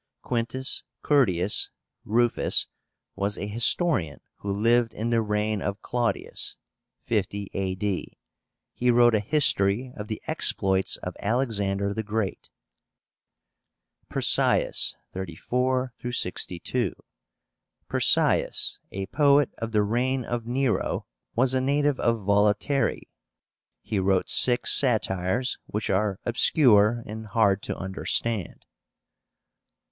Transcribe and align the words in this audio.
QUINTUS 0.23 0.83
CURTIUS 1.03 1.69
RUFUS 2.05 2.65
was 3.15 3.37
a 3.37 3.45
historian 3.45 4.19
who 4.37 4.51
lived 4.51 4.95
in 4.95 5.11
the 5.11 5.21
reign 5.21 5.61
of 5.61 5.83
Claudius 5.83 6.57
(50 7.05 7.51
A.D.). 7.53 8.17
He 8.73 8.89
wrote 8.89 9.13
a 9.13 9.19
history 9.19 9.93
of 9.95 10.07
the 10.07 10.19
exploits 10.25 10.97
of 10.97 11.15
Alexander 11.19 11.93
the 11.93 12.01
Great. 12.01 12.49
PERSIUS 14.09 14.95
(34 15.13 15.93
62). 16.09 16.95
PERSIUS, 17.87 18.79
a 18.91 19.05
poet 19.05 19.51
of 19.59 19.71
the 19.71 19.83
reign 19.83 20.25
of 20.25 20.47
Nero, 20.47 21.05
was 21.35 21.53
a 21.53 21.61
native 21.61 21.99
of 21.99 22.21
Volaterrae. 22.25 23.01
He 23.83 23.99
wrote 23.99 24.29
six 24.29 24.71
satires, 24.71 25.59
which 25.67 25.91
are 25.91 26.19
obscure 26.25 27.03
and 27.05 27.27
hard 27.27 27.61
to 27.61 27.77
understand. 27.77 28.65